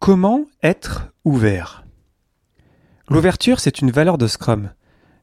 [0.00, 1.84] Comment être ouvert?
[3.10, 4.72] L'ouverture, c'est une valeur de Scrum.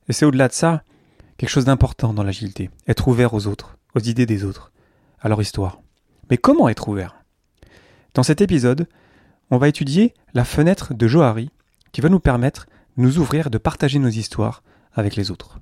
[0.07, 0.83] Et c'est au-delà de ça
[1.38, 2.69] quelque chose d'important dans l'agilité.
[2.87, 4.71] Être ouvert aux autres, aux idées des autres,
[5.19, 5.82] à leur histoire.
[6.29, 7.24] Mais comment être ouvert?
[8.13, 8.88] Dans cet épisode,
[9.50, 11.50] on va étudier la fenêtre de Johari
[11.91, 12.68] qui va nous permettre
[12.98, 14.62] de nous ouvrir et de partager nos histoires
[14.94, 15.57] avec les autres.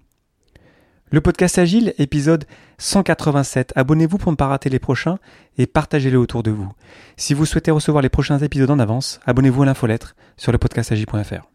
[1.11, 2.45] Le podcast Agile, épisode
[2.79, 3.73] 187.
[3.75, 5.19] Abonnez-vous pour ne pas rater les prochains
[5.57, 6.71] et partagez-les autour de vous.
[7.15, 11.47] Si vous souhaitez recevoir les prochains épisodes en avance, abonnez-vous à l'infolettre sur le podcastagile.fr.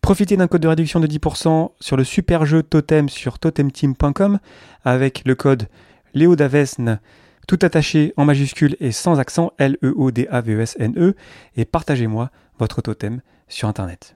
[0.00, 4.40] Profitez d'un code de réduction de 10% sur le super jeu Totem sur totemteam.com
[4.84, 5.68] avec le code
[6.14, 6.98] LEODAVESN
[7.46, 11.14] tout attaché en majuscule et sans accent L-E-O-D-A-V-E-S-N-E e,
[11.56, 14.15] et partagez-moi votre totem sur internet.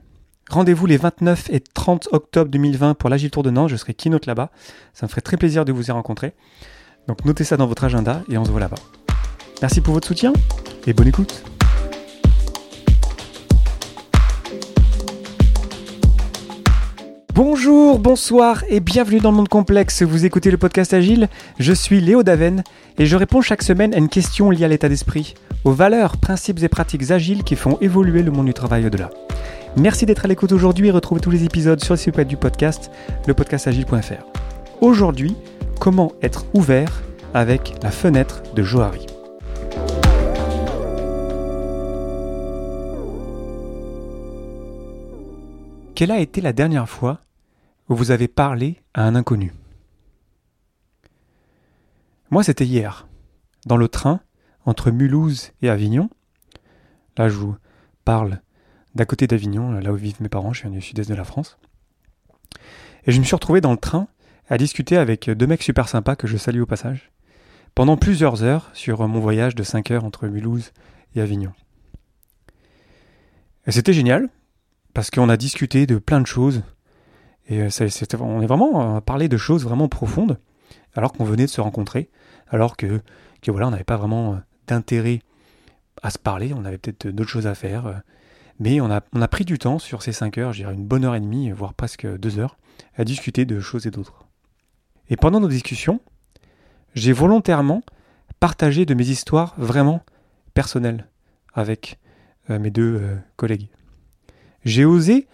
[0.51, 3.69] Rendez-vous les 29 et 30 octobre 2020 pour l'Agile Tour de Nantes.
[3.69, 4.49] Je serai keynote là-bas.
[4.93, 6.33] Ça me ferait très plaisir de vous y rencontrer.
[7.07, 8.75] Donc notez ça dans votre agenda et on se voit là-bas.
[9.61, 10.33] Merci pour votre soutien
[10.85, 11.45] et bonne écoute.
[17.33, 20.03] Bonjour, bonsoir et bienvenue dans le monde complexe.
[20.03, 21.29] Vous écoutez le podcast Agile.
[21.59, 22.65] Je suis Léo Daven
[22.97, 25.33] et je réponds chaque semaine à une question liée à l'état d'esprit,
[25.63, 29.11] aux valeurs, principes et pratiques agiles qui font évoluer le monde du travail au-delà.
[29.77, 32.35] Merci d'être à l'écoute aujourd'hui et retrouvez tous les épisodes sur le site web du
[32.35, 32.91] podcast,
[33.25, 34.25] lepodcastagile.fr.
[34.81, 35.37] Aujourd'hui,
[35.79, 37.01] comment être ouvert
[37.33, 39.05] avec la fenêtre de Johari?
[45.95, 47.21] Quelle a été la dernière fois
[47.87, 49.53] où vous avez parlé à un inconnu?
[52.29, 53.07] Moi, c'était hier,
[53.65, 54.19] dans le train
[54.65, 56.09] entre Mulhouse et Avignon.
[57.17, 57.55] Là, je vous
[58.03, 58.41] parle
[58.95, 61.57] d'à côté d'Avignon, là où vivent mes parents, je viens du sud-est de la France.
[63.05, 64.07] Et je me suis retrouvé dans le train
[64.49, 67.11] à discuter avec deux mecs super sympas que je salue au passage,
[67.73, 70.71] pendant plusieurs heures sur mon voyage de 5 heures entre Mulhouse
[71.15, 71.53] et Avignon.
[73.65, 74.29] Et c'était génial,
[74.93, 76.63] parce qu'on a discuté de plein de choses,
[77.47, 77.85] et ça,
[78.19, 80.37] on est vraiment à parler de choses vraiment profondes,
[80.95, 82.09] alors qu'on venait de se rencontrer,
[82.49, 83.01] alors que,
[83.41, 85.21] que voilà, on n'avait pas vraiment d'intérêt
[86.03, 88.01] à se parler, on avait peut-être d'autres choses à faire,
[88.61, 91.15] mais on a, pris du temps sur ces 5 heures, je dirais une bonne heure
[91.15, 92.57] et demie, voire presque 2 heures,
[92.95, 94.27] à discuter de choses et d'autres.
[95.09, 95.99] Et pendant nos discussions,
[96.93, 97.81] j'ai volontairement
[98.39, 100.03] partagé de mes histoires vraiment
[100.53, 101.07] personnelles
[101.55, 101.97] avec
[102.51, 103.67] euh, mes deux euh, collègues.
[104.63, 105.27] J'ai osé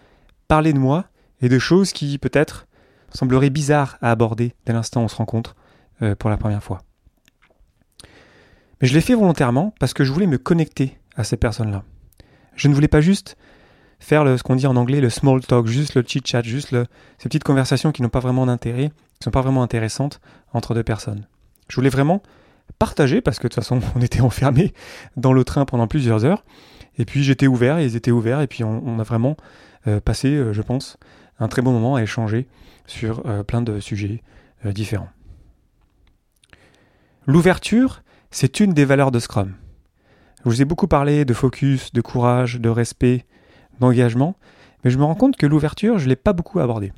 [0.48, 1.04] parler de moi
[1.42, 2.66] et de choses qui peut-être
[3.14, 5.58] sembleraient bizarres à aborder dès l'instant où on se rencontre
[6.02, 6.82] euh, pour la première fois.
[8.82, 11.84] Mais je l'ai fait volontairement parce que je voulais me connecter à ces personnes-là.
[12.58, 13.38] Je ne voulais pas juste
[14.00, 16.76] faire ce qu'on dit en anglais le small talk, juste le chit chat, juste
[17.18, 20.20] ces petites conversations qui n'ont pas vraiment d'intérêt, qui sont pas vraiment intéressantes
[20.54, 21.28] entre deux personnes.
[21.70, 22.22] Je voulais vraiment
[22.80, 24.74] partager parce que de toute façon on était enfermés
[25.16, 26.44] dans le train pendant plusieurs heures
[26.98, 29.38] et puis j'étais ouvert, ils étaient ouverts et puis on, a vraiment
[29.86, 30.98] euh, passé, euh, je pense,
[31.40, 32.48] un très bon moment à échanger
[32.88, 34.24] sur euh, plein de sujets
[34.66, 35.10] différents.
[37.28, 38.02] L'ouverture,
[38.32, 39.54] c'est une des valeurs de Scrum.
[40.44, 43.26] Je vous ai beaucoup parlé de focus, de courage, de respect,
[43.80, 44.36] d'engagement,
[44.84, 46.94] mais je me rends compte que l'ouverture, je ne l'ai pas beaucoup abordée.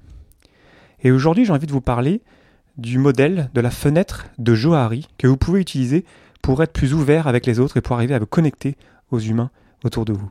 [1.02, 2.22] Et aujourd'hui, j'ai envie de vous parler
[2.78, 6.06] du modèle de la fenêtre de Johari que vous pouvez utiliser
[6.42, 8.78] pour être plus ouvert avec les autres et pour arriver à vous connecter
[9.12, 9.52] aux humains
[9.84, 10.30] autour de vous.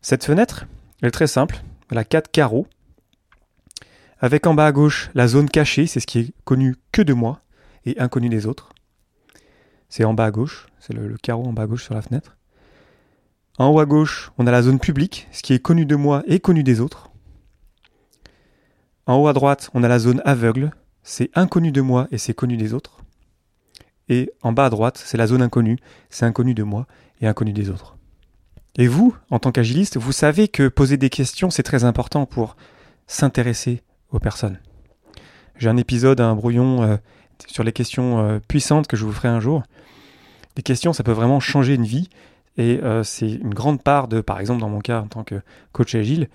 [0.00, 0.66] Cette fenêtre,
[1.02, 2.66] elle est très simple, elle a quatre carreaux,
[4.18, 7.12] avec en bas à gauche la zone cachée, c'est ce qui est connu que de
[7.12, 7.40] moi
[7.84, 8.70] et inconnu des autres.
[9.88, 12.36] C'est en bas à gauche, c'est le, carreau en bas à gauche sur la fenêtre.
[13.58, 16.22] En haut à gauche, on a la zone publique, ce qui est connu de moi
[16.26, 17.10] et connu des autres.
[19.06, 22.34] En haut à droite, on a la zone aveugle, c'est inconnu de moi et c'est
[22.34, 22.98] connu des autres.
[24.08, 25.78] Et en bas à droite, c'est la zone inconnue,
[26.10, 26.86] c'est inconnu de moi
[27.20, 27.96] et inconnu des autres.
[28.76, 32.56] Et vous, en tant qu'agiliste, vous savez que poser des questions, c'est très important pour
[33.06, 34.58] s'intéresser aux personnes.
[35.56, 36.96] J'ai un épisode, un brouillon euh,
[37.46, 39.62] sur les questions euh, puissantes que je vous ferai un jour.
[40.56, 42.08] Les questions, ça peut vraiment changer une vie.
[42.56, 45.42] Et euh, c'est une grande part de, par exemple, dans mon cas en tant que
[45.72, 46.28] coach agile,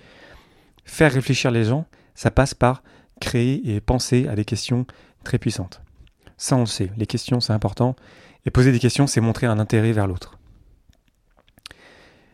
[0.86, 2.84] faire réfléchir les gens, ça passe par
[3.20, 4.86] créer et penser à des questions
[5.24, 5.82] très puissantes.
[6.38, 6.92] Ça, on le sait.
[6.98, 7.96] Les questions, c'est important.
[8.46, 10.38] Et poser des questions, c'est montrer un intérêt vers l'autre.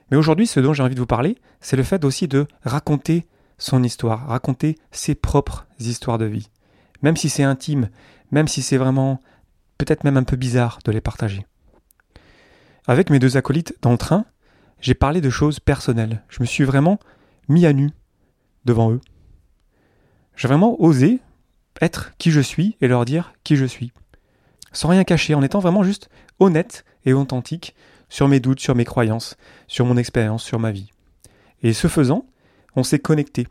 [0.10, 3.26] Mais aujourd'hui, ce dont j'ai envie de vous parler, c'est le fait aussi de raconter
[3.58, 6.50] son histoire, raconter ses propres histoires de vie.
[7.02, 7.90] Même si c'est intime,
[8.32, 9.22] même si c'est vraiment
[9.78, 11.46] peut-être même un peu bizarre de les partager.
[12.88, 14.26] Avec mes deux acolytes dans le train,
[14.80, 16.24] j'ai parlé de choses personnelles.
[16.30, 17.00] Je me suis vraiment
[17.48, 17.92] mis à nu
[18.66, 19.02] devant eux.
[20.36, 21.20] J'ai vraiment osé
[21.82, 23.92] être qui je suis et leur dire qui je suis.
[24.72, 26.10] Sans rien cacher, en étant vraiment juste
[26.40, 27.76] honnête et authentique
[28.10, 29.38] sur mes doutes, sur mes croyances,
[29.68, 30.92] sur mon expérience, sur ma vie.
[31.64, 32.26] Et ce faisant,
[32.76, 33.48] on s'est connecté.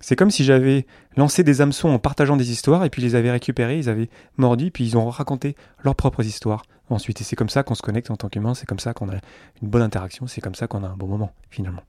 [0.00, 3.14] C'est comme si j'avais lancé des hameçons en partageant des histoires et puis ils les
[3.14, 7.20] avaient récupérés, ils avaient mordu, puis ils ont raconté leurs propres histoires ensuite.
[7.20, 9.14] Et c'est comme ça qu'on se connecte en tant qu'humain, c'est comme ça qu'on a
[9.62, 11.82] une bonne interaction, c'est comme ça qu'on a un bon moment finalement.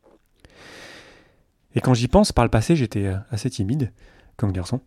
[1.75, 3.92] Et quand j'y pense, par le passé, j'étais euh, assez timide
[4.36, 4.81] comme garçon.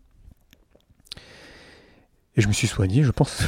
[2.35, 3.43] Et je me suis soigné, je pense.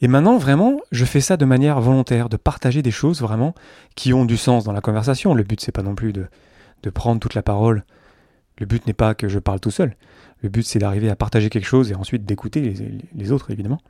[0.00, 3.54] Et maintenant, vraiment, je fais ça de manière volontaire, de partager des choses vraiment
[3.94, 5.34] qui ont du sens dans la conversation.
[5.34, 6.26] Le but, c'est pas non plus de,
[6.82, 7.84] de prendre toute la parole.
[8.62, 9.96] Le but n'est pas que je parle tout seul.
[10.40, 12.72] Le but, c'est d'arriver à partager quelque chose et ensuite d'écouter
[13.12, 13.80] les, autres, évidemment.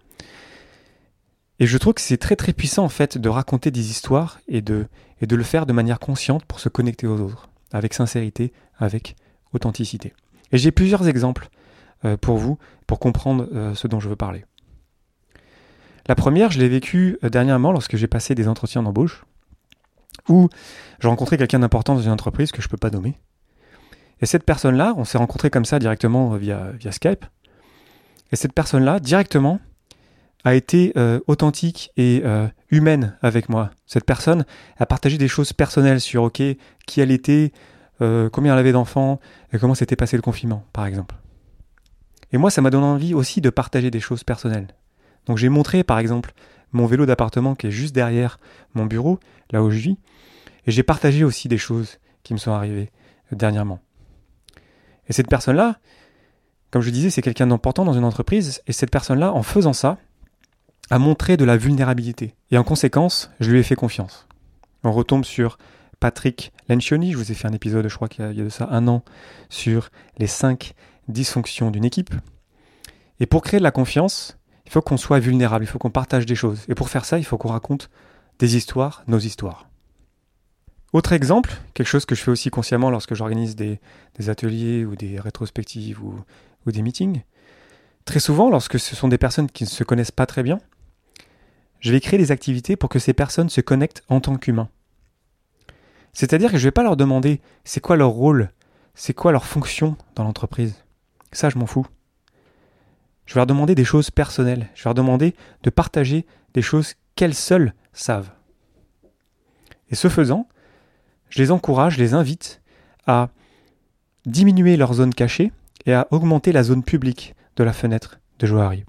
[1.59, 4.63] Et je trouve que c'est très très puissant en fait de raconter des histoires et
[4.63, 4.89] de,
[5.21, 9.15] le faire de manière consciente pour se connecter aux autres, avec sincérité, avec
[9.53, 10.15] authenticité.
[10.53, 11.51] Et j'ai plusieurs exemples
[12.07, 14.47] euh, pour vous, pour comprendre euh, ce dont je veux parler.
[16.09, 19.27] La première, je l'ai vécue euh, dernièrement lorsque j'ai passé des entretiens d'embauche,
[20.31, 20.49] où
[20.99, 23.19] j'ai rencontré quelqu'un d'important dans une entreprise que je ne peux pas nommer.
[24.23, 27.27] Et cette personne-là, on s'est rencontré comme ça directement via, via Skype.
[28.31, 29.61] Et cette personne-là, directement,
[30.45, 30.95] a été
[31.27, 32.23] authentique et
[32.71, 33.71] humaine avec moi.
[33.87, 34.45] Cette personne
[34.79, 36.41] a partagé des choses personnelles sur OK,
[36.87, 37.53] qui elle était,
[37.99, 39.21] combien elle avait d'enfants,
[39.53, 41.15] et comment s'était passé le confinement, par exemple.
[42.33, 44.69] Et moi, ça m'a donné envie aussi de partager des choses personnelles.
[45.27, 46.33] Donc j'ai montré, par exemple,
[46.73, 48.41] mon vélo d'appartement qui est juste derrière
[48.75, 49.21] mon bureau,
[49.51, 49.99] là où je vis,
[50.67, 52.91] et j'ai partagé aussi des choses qui me sont arrivées
[53.31, 53.81] dernièrement.
[55.09, 55.79] Et cette personne-là,
[56.71, 59.99] comme je disais, c'est quelqu'un d'important dans une entreprise, et cette personne-là, en faisant ça,
[60.91, 62.35] a montré de la vulnérabilité.
[62.51, 64.27] Et en conséquence, je lui ai fait confiance.
[64.85, 65.59] On retombe sur
[66.01, 68.69] Patrick Lencioni, je vous ai fait un épisode, je crois qu'il y a de ça
[68.71, 69.05] un an,
[69.49, 70.75] sur les cinq
[71.09, 72.15] dysfonction d'une équipe.
[73.21, 76.27] Et pour créer de la confiance, il faut qu'on soit vulnérable, il faut qu'on partage
[76.27, 76.65] des choses.
[76.69, 77.91] Et pour faire ça, il faut qu'on raconte
[78.39, 79.69] des histoires, nos histoires.
[80.93, 83.81] Autre exemple, quelque chose que je fais aussi consciemment lorsque j'organise des,
[84.29, 86.23] ateliers ou des rétrospectives ou,
[86.71, 87.23] des meetings.
[88.05, 90.59] Très souvent, lorsque ce sont des personnes qui ne se connaissent pas très bien,
[91.81, 94.69] je vais créer des activités pour que ces personnes se connectent en tant qu'humains.
[96.13, 98.51] C'est-à-dire que je ne vais pas leur demander c'est quoi leur rôle,
[98.95, 100.85] c'est quoi leur fonction dans l'entreprise.
[101.33, 101.87] Ça, je m'en fous.
[103.25, 104.69] Je vais leur demander des choses personnelles.
[104.75, 108.31] Je vais leur demander de partager des choses qu'elles seules savent.
[109.91, 110.49] Et ce faisant,
[111.33, 112.61] je les encourage, je les invite
[113.07, 113.31] à
[114.27, 115.51] diminuer leur zone cachée
[115.87, 118.85] et à augmenter la zone publique de la fenêtre de Johari.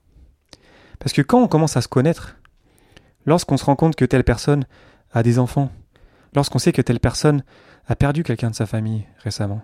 [1.00, 2.36] Parce que quand on commence à se connaître,
[3.25, 4.66] lorsqu'on se rend compte que telle personne
[5.13, 5.72] a des enfants,
[6.36, 7.45] lorsqu'on sait que telle personne
[7.88, 9.62] a perdu quelqu'un de sa famille récemment,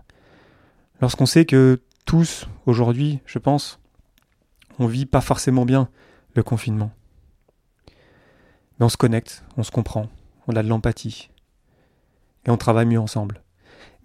[1.02, 3.82] lorsqu'on sait que tous, aujourd'hui, je pense,
[4.80, 5.90] on vit pas forcément bien
[6.34, 6.92] le confinement.
[8.80, 10.08] Mais on se connecte, on se comprend,
[10.48, 11.30] on a de l'empathie.
[12.46, 13.42] Et on travaille mieux ensemble.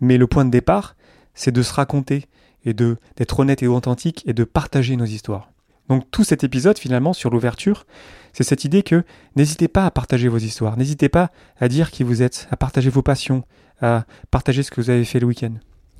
[0.00, 0.96] Mais le point de départ,
[1.34, 2.26] c'est de se raconter
[2.64, 5.50] et de d'être honnête et authentique et de partager nos histoires.
[5.88, 7.86] Donc tout cet épisode finalement sur l'ouverture,
[8.32, 9.04] c'est cette idée que
[9.36, 12.88] n'hésitez pas à partager vos histoires, n'hésitez pas à dire qui vous êtes, à partager
[12.88, 13.44] vos passions,
[13.82, 15.52] à partager ce que vous avez fait le week-end.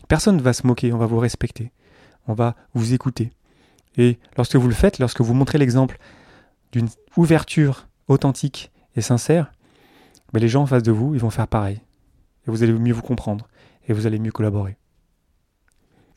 [0.09, 1.71] Personne ne va se moquer, on va vous respecter
[2.27, 3.31] on va vous écouter.
[3.97, 5.99] Et lorsque vous le faites, lorsque vous montrez l'exemple
[6.73, 9.53] d'une ouverture authentique et sincère,
[10.33, 11.81] ben, les gens en face de vous, ils vont faire pareil.
[12.47, 13.49] Et vous allez mieux vous comprendre.
[13.89, 14.77] Et vous allez mieux collaborer.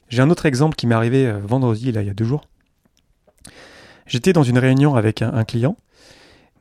[0.10, 2.48] J'ai un autre exemple qui m'est arrivé euh, vendredi, là, il y a deux jours.
[4.06, 5.76] J'étais dans une réunion avec un, client.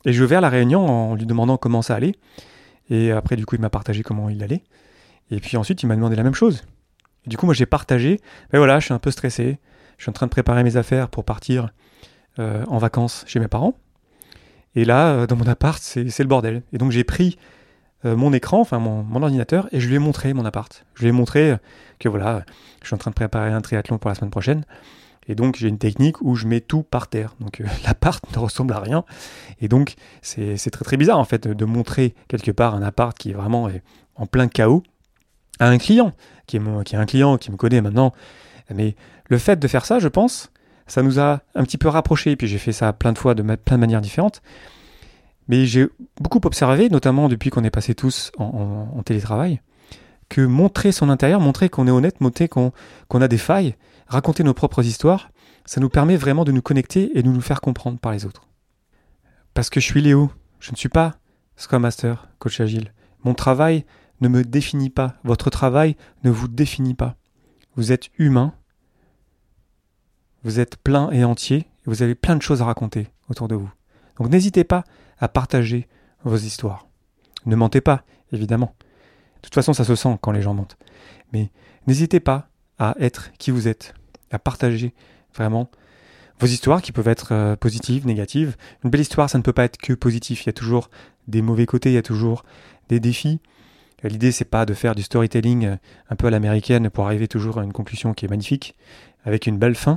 [0.04, 2.16] Et je vais la réunion en lui demandant comment ça allait.
[2.90, 4.64] Et après, du coup, il m'a partagé comment il allait.
[5.30, 6.64] Et puis ensuite, il m'a demandé la même chose
[7.26, 8.20] du coup, moi, j'ai partagé.
[8.52, 9.58] Mais voilà, je suis un peu stressé.
[9.99, 11.70] Je suis en train de préparer mes affaires pour partir
[12.38, 13.75] euh, en vacances chez mes parents.
[14.75, 16.62] Et là, euh, dans mon appart, c'est le bordel.
[16.73, 17.38] Et donc, j'ai pris
[18.05, 20.85] mon écran, enfin mon, mon, ordinateur, et je lui ai montré mon appart.
[20.95, 21.57] Je lui ai montré
[21.99, 22.45] que voilà,
[22.83, 24.65] je suis en train de préparer un triathlon pour la semaine prochaine.
[25.29, 27.35] Et donc, j'ai une technique où je mets tout par terre.
[27.41, 29.05] Donc, l'appart ne ressemble à rien.
[29.61, 33.31] Et donc, c'est très très bizarre en fait de montrer quelque part un appart qui
[33.31, 33.69] est vraiment
[34.15, 34.83] en plein chaos
[35.59, 36.12] à un client,
[36.47, 38.12] qui est, qui est un client qui me connaît maintenant.
[38.73, 38.95] Mais
[39.29, 40.50] le fait de faire ça, je pense,
[40.87, 42.33] ça nous a un petit peu rapprochés.
[42.33, 44.43] Et puis j'ai fait ça plein de fois de plein de manières différentes.
[45.49, 45.88] Mais j'ai
[46.21, 49.61] beaucoup observé, notamment depuis qu'on est passé tous en, télétravail,
[50.29, 52.73] que montrer son intérieur, montrer qu'on est honnête, montrer qu'on
[53.15, 53.76] a des failles,
[54.09, 55.31] raconter nos propres histoires,
[55.65, 58.49] ça nous permet vraiment de nous connecter et de nous faire comprendre par les autres.
[59.55, 61.17] Parce que je suis Léo, je ne suis pas
[61.57, 62.93] Scrum Master, coach agile.
[63.25, 63.85] Mon travail,
[64.21, 67.17] ne me définit pas, votre travail ne vous définit pas.
[67.76, 68.55] Vous êtes humain,
[70.43, 73.55] vous êtes plein et entier, et vous avez plein de choses à raconter autour de
[73.55, 73.71] vous.
[74.19, 74.85] Donc n'hésitez pas
[75.18, 75.88] à partager
[76.25, 76.87] vos histoires.
[77.46, 78.75] Ne mentez pas, évidemment.
[79.37, 80.76] De toute façon, ça se sent quand les gens mentent.
[81.32, 81.50] Mais
[81.87, 83.94] n'hésitez pas à être qui vous êtes,
[84.30, 84.92] à partager
[85.35, 85.70] vraiment
[86.38, 88.56] vos histoires qui peuvent être euh, positives, négatives.
[88.85, 90.44] Une belle histoire, ça ne peut pas être que positif.
[90.44, 90.90] Il y a toujours
[91.28, 92.44] des mauvais côtés, il y a toujours
[92.88, 93.40] des défis.
[94.02, 95.76] L'idée, c'est pas de faire du storytelling euh,
[96.11, 98.76] un peu à l'américaine pour arriver toujours à une conclusion qui est magnifique,
[99.25, 99.96] avec une belle fin.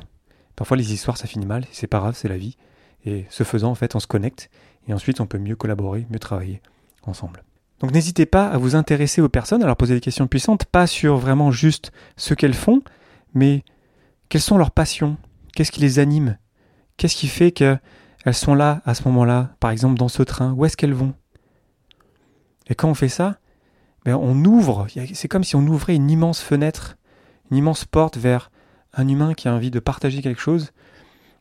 [0.55, 2.57] Parfois, les histoires, ça finit mal, c'est pas grave, c'est la vie.
[3.05, 4.49] Et ce faisant, en fait, on se connecte,
[4.89, 6.62] et ensuite, on peut mieux collaborer, mieux travailler
[7.03, 7.43] ensemble.
[7.79, 10.88] Donc n'hésitez pas à vous intéresser aux personnes, à leur poser des questions puissantes, pas
[10.88, 12.81] sur vraiment juste ce qu'elles font,
[13.34, 13.63] mais
[14.27, 15.15] quelles sont leurs passions,
[15.53, 16.38] qu'est-ce qui les anime,
[16.98, 17.79] qu'est-ce qui fait qu'elles
[18.34, 21.13] sont là à ce moment-là, par exemple dans ce train, où est-ce qu'elles vont?
[22.67, 23.38] Et quand on fait ça,
[24.05, 26.98] ben on ouvre, c'est comme si on ouvrait une immense fenêtre,
[27.51, 28.51] une immense porte vers
[28.93, 30.74] un humain qui a envie de partager quelque chose,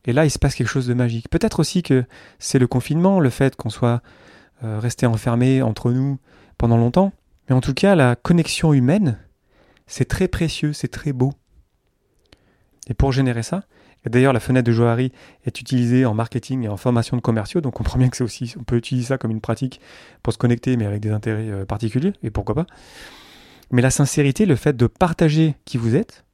[0.05, 1.29] et là il se passe quelque chose de magique.
[1.31, 2.05] Peut-être aussi que
[2.39, 4.03] c'est le confinement, le fait qu'on soit
[4.65, 6.19] euh, resté enfermé entre nous
[6.57, 7.13] pendant longtemps,
[7.49, 9.19] mais en tout cas la connexion humaine,
[9.87, 11.33] c'est très précieux, c'est très beau.
[12.89, 13.65] Et pour générer ça,
[14.07, 15.13] d'ailleurs la fenêtre de Johari
[15.45, 18.25] est utilisée en marketing et en formation de commerciaux, donc on comprend bien que c'est
[18.25, 19.81] aussi, on peut utiliser ça comme une pratique
[20.23, 22.67] pour se connecter, mais avec des intérêts euh, particuliers, et pourquoi pas.
[23.71, 26.25] Mais la sincérité, le fait de partager qui vous êtes,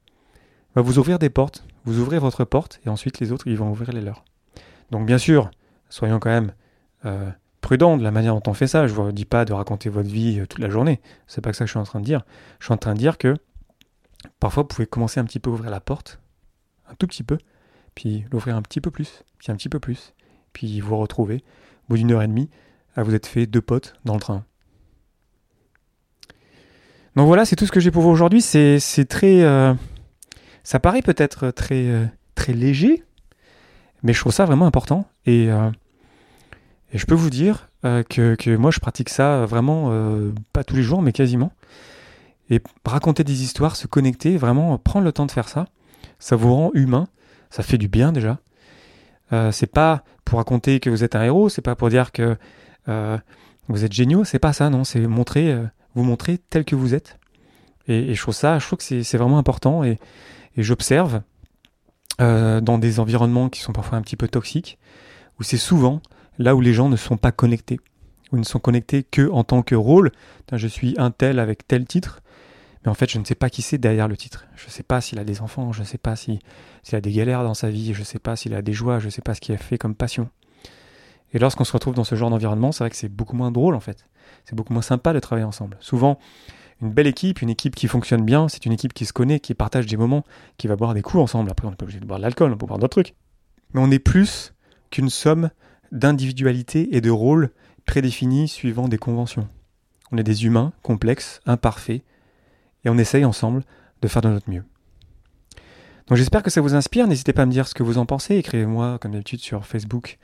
[0.75, 3.71] va vous ouvrir des portes, vous ouvrez votre porte, et ensuite les autres, ils vont
[3.71, 4.25] ouvrir les leurs.
[4.91, 5.49] Donc bien sûr,
[5.89, 6.53] soyons quand même
[7.05, 7.29] euh,
[7.61, 8.87] prudents de la manière dont on fait ça.
[8.87, 11.01] Je ne vous dis pas de raconter votre vie euh, toute la journée.
[11.27, 12.21] C'est pas ça que je suis en train de dire.
[12.59, 13.35] Je suis en train de dire que
[14.39, 16.19] parfois vous pouvez commencer un petit peu à ouvrir la porte,
[16.89, 17.37] un tout petit peu,
[17.95, 20.13] puis l'ouvrir un petit peu plus, puis un petit peu plus,
[20.53, 22.49] puis vous retrouvez, au bout d'une heure et demie,
[22.95, 24.45] à vous être fait deux potes dans le train.
[27.15, 28.41] Donc voilà, c'est tout ce que j'ai pour vous aujourd'hui.
[28.41, 29.41] C'est, très.
[29.41, 29.73] Euh,
[30.65, 32.05] ça paraît peut-être très, euh,
[32.35, 33.05] très léger,
[34.03, 35.07] mais je trouve ça vraiment important.
[35.25, 35.71] Et, euh,
[36.93, 39.91] je peux vous dire que, que, moi, je pratique ça vraiment,
[40.53, 41.51] pas tous les jours, mais quasiment.
[42.49, 45.67] Et raconter des histoires, se connecter, vraiment prendre le temps de faire ça,
[46.19, 47.07] ça vous rend humain,
[47.49, 48.39] ça fait du bien déjà.
[49.33, 52.37] Euh, c'est pas pour raconter que vous êtes un héros, c'est pas pour dire que
[52.87, 53.17] euh,
[53.67, 56.93] vous êtes géniaux, c'est pas ça, non, c'est montrer, euh, vous montrer tel que vous
[56.93, 57.17] êtes.
[57.87, 59.83] Et, je trouve ça, je trouve que c'est vraiment important
[60.55, 61.21] et j'observe
[62.17, 64.77] dans des environnements qui sont parfois un petit peu toxiques,
[65.39, 66.01] où c'est souvent
[66.39, 67.79] là où les gens ne sont pas connectés,
[68.31, 70.11] ou ne sont connectés que en tant que rôle.
[70.51, 72.21] Je suis un tel avec tel titre,
[72.83, 74.45] mais en fait, je ne sais pas qui c'est derrière le titre.
[74.55, 76.39] Je ne sais pas s'il a des enfants, je ne sais pas s'il
[76.93, 79.05] a des galères dans sa vie, je ne sais pas s'il a des joies, je
[79.05, 80.29] ne sais pas ce qu'il a fait comme passion.
[81.33, 83.75] Et lorsqu'on se retrouve dans ce genre d'environnement, c'est vrai que c'est beaucoup moins drôle
[83.75, 84.07] en fait.
[84.45, 85.75] C'est beaucoup moins sympa de travailler ensemble.
[85.81, 86.17] Souvent,
[86.81, 89.53] une belle équipe, une équipe qui fonctionne bien, c'est une équipe qui se connaît, qui
[89.53, 90.23] partage des moments,
[90.57, 91.49] qui va boire des coups ensemble.
[91.49, 93.15] Après, on n'est pas obligé de boire de l'alcool, on peut boire d'autres trucs.
[93.73, 94.53] Mais on est plus
[94.91, 95.49] qu'une somme
[95.91, 97.51] d'individualités et de rôles
[97.85, 99.47] prédéfinis suivant des conventions.
[100.11, 102.03] On est des humains complexes, imparfaits,
[102.83, 103.63] et on essaye ensemble
[104.01, 104.63] de faire de notre mieux.
[106.07, 107.07] Donc j'espère que ça vous inspire.
[107.07, 108.35] N'hésitez pas à me dire ce que vous en pensez.
[108.35, 110.19] Écrivez-moi comme d'habitude sur Facebook,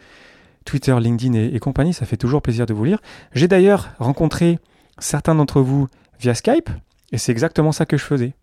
[0.65, 1.93] Twitter, LinkedIn et, compagnie.
[1.93, 3.00] Ça fait toujours plaisir de vous lire.
[3.34, 4.60] J'ai d'ailleurs rencontré
[5.00, 5.88] certains d'entre vous
[6.21, 6.69] via Skype
[7.11, 8.33] et c'est exactement ça que je faisais.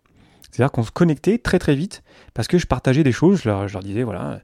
[0.51, 3.41] C'est-à-dire qu'on se connectait très très vite parce que je partageais des choses.
[3.41, 4.41] Je leur, disais voilà,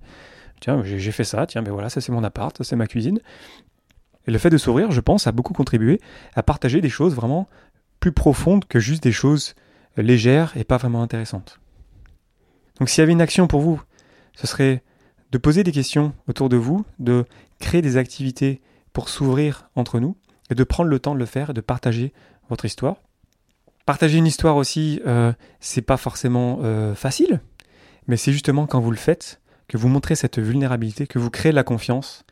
[0.59, 3.19] tiens, j'ai fait ça, tiens, mais voilà, ça c'est mon appart, ça c'est ma cuisine.
[4.27, 6.01] Et le fait de s'ouvrir, je pense, a beaucoup contribué
[6.33, 7.47] à partager des choses vraiment
[7.99, 9.53] plus profondes que juste des choses
[9.97, 11.59] légère et pas vraiment intéressante.
[12.79, 13.81] Donc s'il y avait une action pour vous,
[14.33, 14.83] ce serait
[15.31, 17.25] de poser des questions autour de vous, de
[17.59, 18.61] créer des activités
[18.93, 20.17] pour s'ouvrir entre nous,
[20.49, 22.13] et de prendre le temps de le faire et de partager
[22.49, 22.97] votre histoire.
[23.85, 27.41] Partager une histoire aussi, euh, c'est pas forcément euh, facile,
[28.07, 31.51] mais c'est justement quand vous le faites que vous montrez cette vulnérabilité, que vous créez
[31.51, 32.23] la confiance.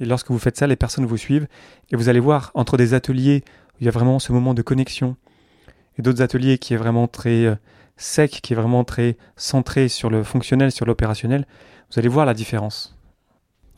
[0.00, 1.46] Et lorsque vous faites ça, les personnes vous suivent,
[1.92, 4.62] et vous allez voir entre des ateliers où il y a vraiment ce moment de
[4.62, 5.16] connexion,
[5.96, 7.54] et d'autres ateliers qui est vraiment très euh,
[7.96, 11.46] sec, qui est vraiment très centré sur le fonctionnel, sur l'opérationnel,
[11.92, 12.96] vous allez voir la différence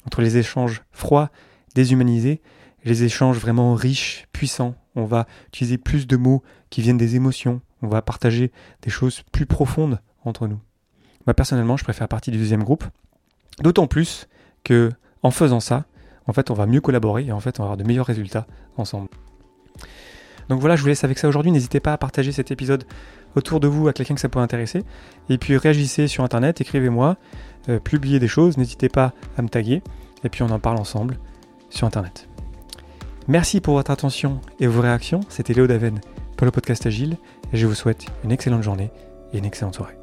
[0.06, 1.30] entre les échanges froids,
[1.74, 2.40] déshumanisés,
[2.84, 4.74] les échanges vraiment riches, puissants.
[4.94, 8.52] On va utiliser plus de mots qui viennent des émotions, on va partager
[8.82, 10.58] des choses plus profondes entre nous.
[11.26, 12.84] Moi personnellement, je préfère partie du deuxième groupe,
[13.60, 14.28] d'autant plus
[14.64, 14.90] que
[15.22, 15.86] en faisant ça,
[16.26, 18.46] en fait, on va mieux collaborer et en fait, on va avoir de meilleurs résultats
[18.76, 19.08] ensemble.
[20.48, 21.50] Donc voilà, je vous laisse avec ça aujourd'hui.
[21.50, 22.84] N'hésitez pas à partager cet épisode
[23.34, 24.84] autour de vous à quelqu'un que ça pourrait intéresser.
[25.28, 27.16] Et puis réagissez sur Internet, écrivez-moi,
[27.68, 29.82] euh, publiez des choses, n'hésitez pas à me taguer.
[30.24, 31.18] Et puis on en parle ensemble
[31.70, 32.28] sur Internet.
[33.28, 35.20] Merci pour votre attention et vos réactions.
[35.28, 36.00] C'était Léo Daven
[36.36, 37.16] pour le podcast Agile.
[37.52, 38.90] Et je vous souhaite une excellente journée
[39.32, 39.96] et une excellente soirée.